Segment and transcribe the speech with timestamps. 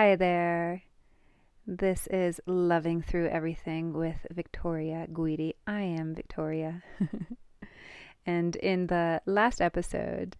[0.00, 0.82] Hi there.
[1.66, 5.56] This is Loving Through Everything with Victoria Guidi.
[5.66, 6.82] I am Victoria.
[8.26, 10.38] and in the last episode,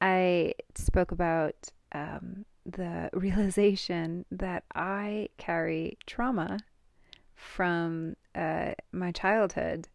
[0.00, 1.54] I spoke about
[1.92, 6.58] um, the realization that I carry trauma
[7.36, 9.86] from uh, my childhood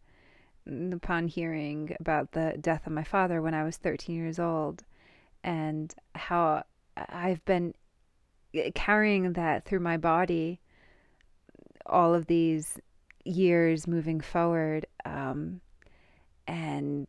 [0.66, 4.84] upon hearing about the death of my father when I was 13 years old
[5.44, 6.64] and how
[6.96, 7.74] I've been
[8.74, 10.60] carrying that through my body
[11.84, 12.78] all of these
[13.24, 14.86] years moving forward.
[15.04, 15.60] Um,
[16.46, 17.08] and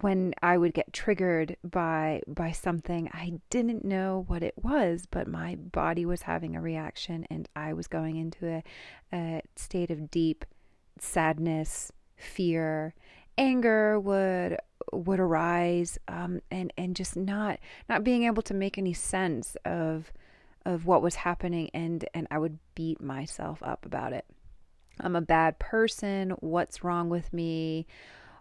[0.00, 5.26] when I would get triggered by by something, I didn't know what it was, but
[5.26, 8.62] my body was having a reaction, and I was going into a,
[9.12, 10.44] a state of deep
[10.98, 12.94] sadness, fear,
[13.36, 14.58] anger would
[14.92, 20.12] would arise, um, and and just not not being able to make any sense of
[20.64, 24.26] of what was happening and and I would beat myself up about it.
[25.00, 26.30] I'm a bad person.
[26.40, 27.86] What's wrong with me?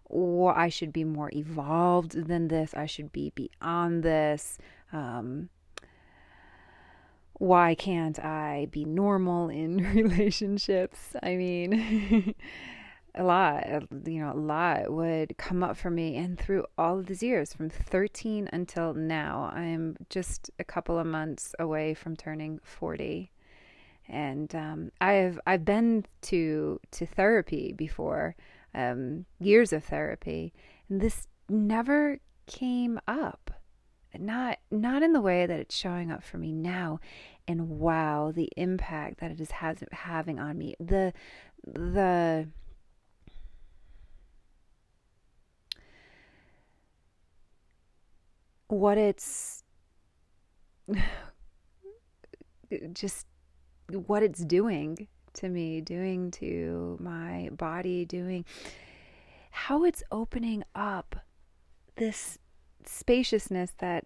[0.05, 2.73] Or I should be more evolved than this.
[2.73, 4.57] I should be beyond this.
[4.91, 5.49] Um,
[7.33, 11.15] why can't I be normal in relationships?
[11.23, 12.35] I mean,
[13.15, 13.65] a lot,
[14.05, 16.15] you know, a lot would come up for me.
[16.15, 21.05] And through all of these years, from 13 until now, I'm just a couple of
[21.05, 23.31] months away from turning 40.
[24.07, 28.35] And um, I've I've been to to therapy before,
[28.73, 30.51] um, years of therapy,
[30.89, 33.51] and this never came up.
[34.17, 36.99] Not not in the way that it's showing up for me now,
[37.47, 40.73] and wow, the impact that it is has, having on me.
[40.79, 41.13] The
[41.63, 42.47] the
[48.69, 49.63] what it's
[52.93, 53.27] just
[53.91, 58.45] what it's doing to me, doing to my body, doing
[59.51, 61.15] how it's opening up
[61.95, 62.37] this
[62.85, 64.05] spaciousness that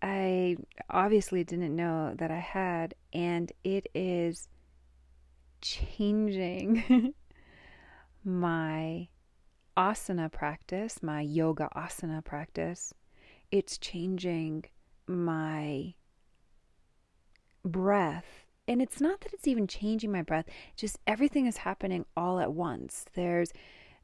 [0.00, 0.56] I
[0.90, 4.48] obviously didn't know that I had, and it is
[5.60, 7.14] changing
[8.24, 9.08] my
[9.76, 12.92] asana practice, my yoga asana practice,
[13.50, 14.64] it's changing
[15.06, 15.94] my
[17.64, 18.44] breath.
[18.66, 22.52] And it's not that it's even changing my breath, just everything is happening all at
[22.52, 23.06] once.
[23.14, 23.52] There's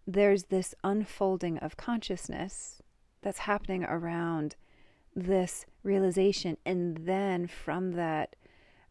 [0.06, 2.82] there's this unfolding of consciousness
[3.22, 4.54] that's happening around
[5.16, 8.36] this realization and then from that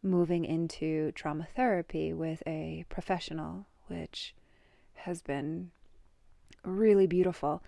[0.01, 4.33] moving into trauma therapy with a professional which
[4.95, 5.69] has been
[6.63, 7.61] really beautiful.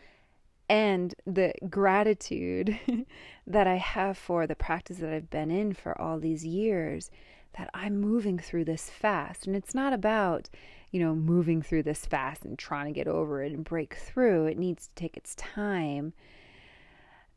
[0.67, 2.79] And the gratitude
[3.47, 7.11] that I have for the practice that I've been in for all these years,
[7.57, 9.47] that I'm moving through this fast.
[9.47, 10.49] And it's not about,
[10.91, 14.45] you know, moving through this fast and trying to get over it and break through.
[14.45, 16.13] It needs to take its time.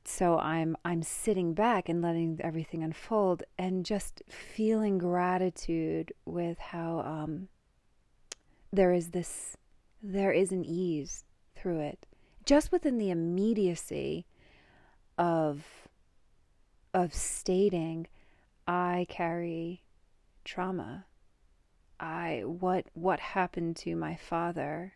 [0.09, 7.01] So I'm I'm sitting back and letting everything unfold and just feeling gratitude with how
[7.01, 7.49] um,
[8.73, 9.59] there is this
[10.03, 11.25] there is an ease
[11.55, 12.07] through it,
[12.49, 14.25] just within the immediacy
[15.19, 15.67] of
[16.95, 18.07] of stating,
[18.67, 19.83] I carry
[20.47, 21.05] trauma.
[22.01, 24.95] I what what happened to my father?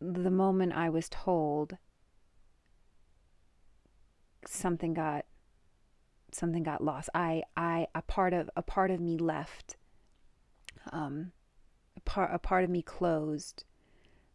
[0.00, 1.76] The moment I was told
[4.46, 5.24] something got
[6.30, 7.08] something got lost.
[7.12, 9.76] I I a part of a part of me left.
[10.92, 11.32] Um
[11.96, 13.64] a part a part of me closed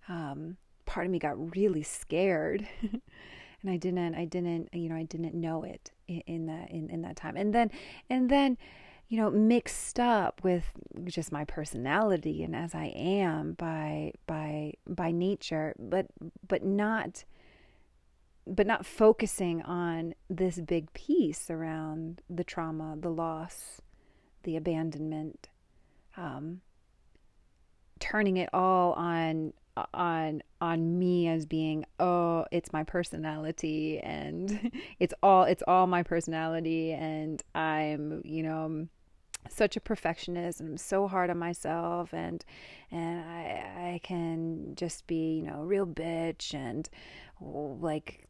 [0.09, 2.67] um, part of me got really scared.
[2.81, 6.89] and I didn't, I didn't, you know, I didn't know it in, in that, in,
[6.89, 7.37] in that time.
[7.37, 7.69] And then,
[8.09, 8.57] and then,
[9.09, 10.65] you know, mixed up with
[11.05, 16.07] just my personality and as I am by, by, by nature, but,
[16.47, 17.23] but not,
[18.45, 23.81] but not focusing on this big piece around the trauma, the loss,
[24.43, 25.49] the abandonment,
[26.16, 26.61] um,
[27.99, 29.53] turning it all on
[30.78, 36.94] on me as being oh it's my personality and it's all it's all my personality
[36.94, 38.88] and I'm you know
[39.50, 42.44] such a perfectionist and I'm so hard on myself and
[42.91, 46.90] and I I can just be you know a real bitch and
[47.41, 48.28] like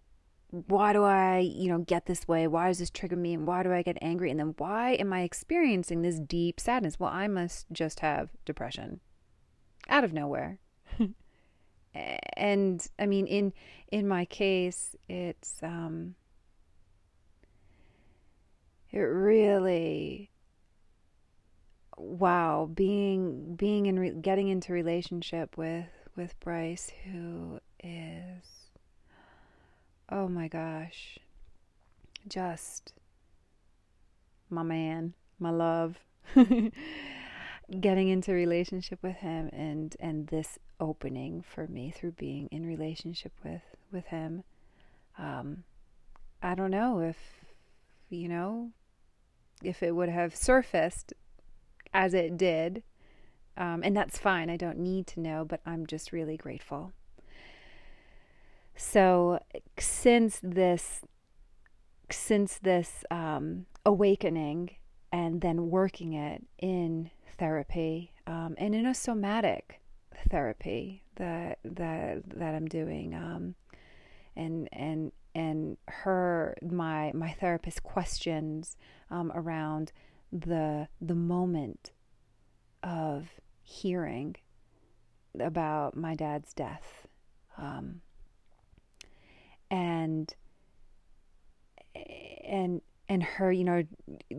[0.49, 2.47] why do I, you know, get this way?
[2.47, 3.33] Why does this trigger me?
[3.33, 4.31] And why do I get angry?
[4.31, 6.97] And then why am I experiencing this deep sadness?
[6.97, 9.01] Well, I must just have depression
[9.89, 10.59] out of nowhere
[12.35, 13.53] and I mean in
[13.91, 16.15] in my case it's um
[18.91, 20.31] it really
[21.97, 28.45] wow being being in re- getting into relationship with with Bryce who is
[30.09, 31.19] oh my gosh
[32.27, 32.93] just
[34.49, 35.97] my man my love.
[37.79, 43.33] Getting into relationship with him and and this opening for me through being in relationship
[43.43, 44.43] with with him.
[45.17, 45.63] Um
[46.41, 47.17] i don't know if
[48.09, 48.71] you know
[49.63, 51.13] if it would have surfaced
[51.93, 52.83] as it did
[53.57, 56.93] um, and that's fine i don't need to know but i'm just really grateful.
[58.75, 59.39] So
[59.79, 61.01] since this
[62.09, 64.75] since this um, awakening
[65.11, 69.81] and then working it in therapy um, and in a somatic
[70.29, 73.55] therapy that that that I'm doing um,
[74.35, 78.77] and and and her my my therapist questions
[79.09, 79.91] um, around
[80.31, 81.91] the the moment
[82.83, 83.29] of
[83.63, 84.35] hearing
[85.39, 87.07] about my dad's death
[87.57, 88.01] um,
[89.69, 90.33] and
[92.43, 93.83] and and her you know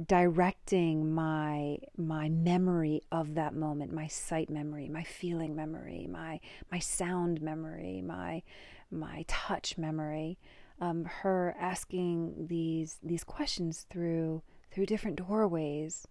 [0.07, 6.39] directing my my memory of that moment my sight memory my feeling memory my
[6.71, 8.43] my sound memory my
[8.91, 10.39] my touch memory
[10.81, 16.07] um, her asking these these questions through through different doorways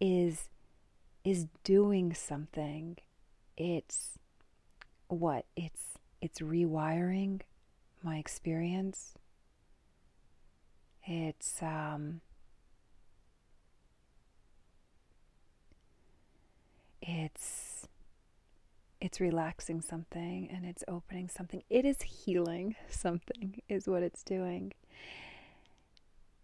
[0.00, 0.48] is
[1.24, 2.96] is doing something.
[3.56, 4.18] It's
[5.08, 5.46] what?
[5.56, 7.40] It's it's rewiring
[8.02, 9.14] my experience
[11.06, 12.20] it's um,
[17.00, 17.86] it's
[19.00, 21.62] it's relaxing something and it's opening something.
[21.70, 24.72] It is healing something is what it's doing.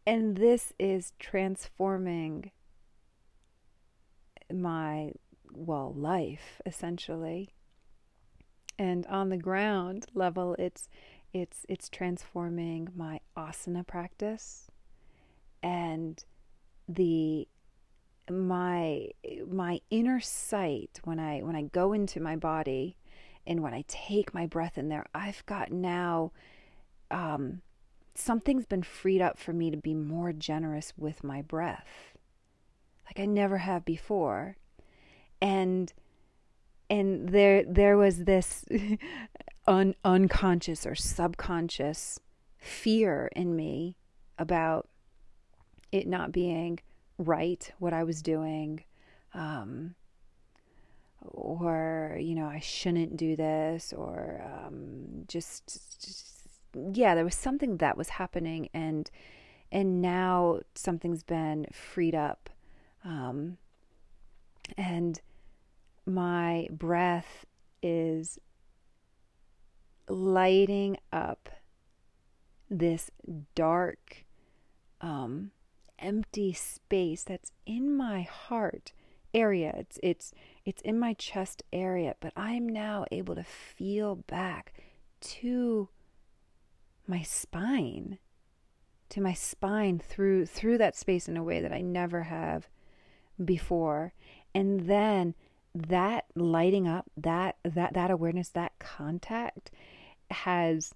[0.06, 2.50] And this is transforming
[4.53, 5.12] my
[5.53, 7.50] well life essentially.
[8.79, 10.88] And on the ground level it's
[11.32, 14.70] it's it's transforming my asana practice
[15.62, 16.25] and
[16.88, 17.46] the
[18.31, 19.08] my
[19.49, 22.96] my inner sight when I when I go into my body
[23.46, 26.32] and when I take my breath in there, I've got now
[27.11, 27.62] um,
[28.14, 32.14] something's been freed up for me to be more generous with my breath,
[33.06, 34.56] like I never have before,
[35.40, 35.93] and
[36.88, 38.64] and there there was this
[39.67, 42.20] un- unconscious or subconscious
[42.62, 43.97] fear in me
[44.38, 44.88] about
[45.91, 46.79] it not being
[47.19, 48.85] right what I was doing
[49.35, 49.97] um,
[51.23, 55.67] or you know I shouldn't do this or um, just,
[56.00, 56.37] just
[56.94, 59.11] yeah there was something that was happening and
[59.73, 62.49] and now something's been freed up
[63.05, 63.58] um,
[64.79, 65.20] and
[66.06, 67.44] my breath
[67.82, 68.38] is
[70.08, 71.49] lighting up
[72.72, 73.10] this
[73.54, 74.24] dark,
[75.00, 75.50] um,
[75.98, 78.92] empty space that's in my heart
[79.34, 79.74] area.
[79.76, 80.32] It's it's
[80.64, 84.72] it's in my chest area, but I am now able to feel back
[85.20, 85.88] to
[87.06, 88.19] my spine,
[89.10, 92.69] to my spine through through that space in a way that I never have
[93.43, 94.14] before.
[94.55, 95.34] And then
[95.74, 99.70] that lighting up, that that that awareness, that contact
[100.31, 100.94] has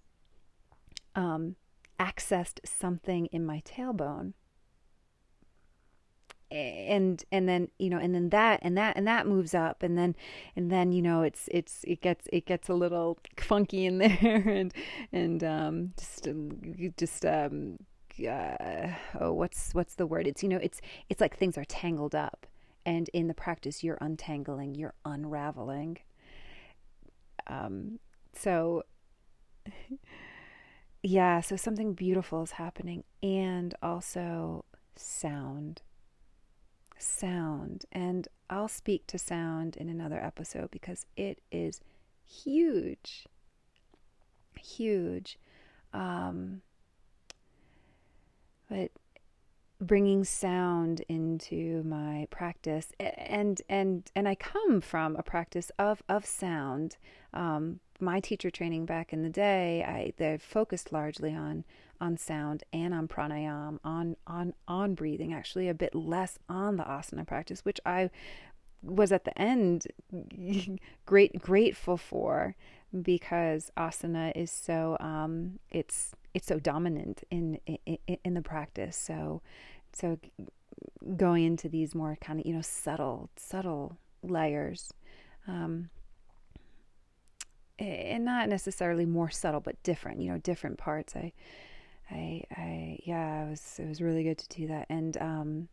[1.15, 1.57] um,
[1.99, 4.33] accessed something in my tailbone.
[6.49, 9.99] And and then you know and then that and that and that moves up and
[9.99, 10.15] then
[10.55, 14.45] and then you know it's it's it gets it gets a little funky in there
[14.47, 14.73] and
[15.11, 16.29] and um just
[16.97, 17.79] just um
[18.25, 18.89] uh,
[19.21, 20.27] oh what's what's the word?
[20.27, 22.47] It's you know it's it's like things are tangled up
[22.85, 25.99] and in the practice you're untangling you're unraveling.
[27.49, 27.99] Um
[28.33, 28.85] so
[31.07, 34.65] yeah, so something beautiful is happening and also
[34.97, 35.83] sound.
[36.99, 37.85] Sound.
[37.93, 41.81] And I'll speak to sound in another episode because it is
[42.27, 43.27] huge.
[44.59, 45.39] Huge.
[45.93, 46.63] Um,
[48.69, 48.91] but
[49.81, 56.25] bringing sound into my practice and and and I come from a practice of of
[56.25, 56.97] sound
[57.35, 61.65] um, my teacher training back in the day I they focused largely on
[62.01, 66.85] on sound and on pranayama on on on breathing actually a bit less on the
[66.85, 68.11] asana practice which I
[68.83, 69.87] was at the end
[71.07, 72.55] great grateful for
[73.03, 78.97] because asana is so um, it's it's so dominant in, in in the practice.
[78.97, 79.43] So
[79.93, 80.19] so
[81.17, 84.93] going into these more kind of you know subtle subtle layers
[85.49, 85.91] um,
[87.79, 91.15] and not necessarily more subtle but different you know different parts.
[91.17, 91.33] I
[92.11, 94.87] i i yeah it was it was really good to do that.
[94.89, 95.69] And um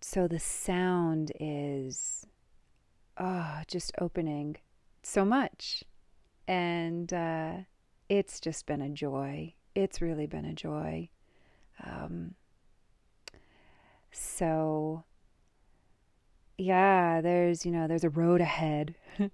[0.00, 2.26] so the sound is
[3.18, 4.56] oh just opening
[5.02, 5.84] so much.
[6.48, 7.52] And uh
[8.08, 9.54] it's just been a joy.
[9.74, 11.08] It's really been a joy.
[11.84, 12.34] Um
[14.10, 15.04] so
[16.58, 18.94] yeah, there's, you know, there's a road ahead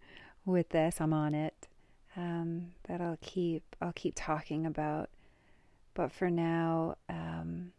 [0.47, 1.01] with this.
[1.01, 1.58] I'm on it.
[2.19, 5.09] Um, that I'll keep I'll keep talking about.
[5.95, 7.73] But for now, um,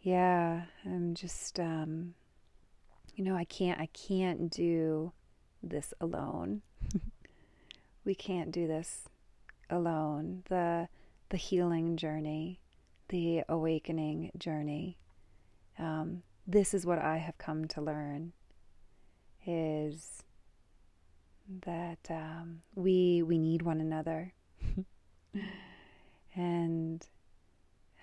[0.00, 2.14] yeah, I'm just um,
[3.16, 5.12] you know, I can't I can't do
[5.62, 6.62] this alone.
[8.04, 9.08] we can't do this
[9.68, 10.44] alone.
[10.48, 10.88] The
[11.30, 12.60] the healing journey
[13.08, 14.98] the awakening journey.
[15.78, 18.32] Um, this is what I have come to learn
[19.46, 20.22] is
[21.66, 24.32] that um, we we need one another,
[26.34, 27.06] and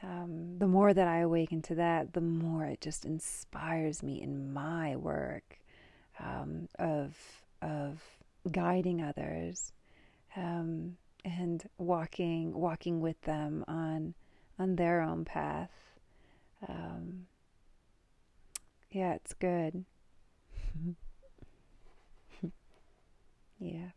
[0.04, 4.54] um, the more that I awaken to that, the more it just inspires me in
[4.54, 5.60] my work
[6.20, 7.16] um, of
[7.62, 8.02] of
[8.52, 9.72] guiding others
[10.36, 14.14] um, and walking walking with them on
[14.58, 15.72] on their own path.
[16.68, 17.28] Um,
[18.92, 19.86] yeah, it's good.
[23.62, 23.92] yeah.